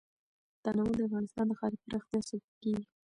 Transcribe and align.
تنوع 0.63 0.91
د 0.95 0.99
افغانستان 1.07 1.45
د 1.47 1.51
ښاري 1.59 1.77
پراختیا 1.85 2.19
سبب 2.29 2.47
کېږي. 2.61 2.83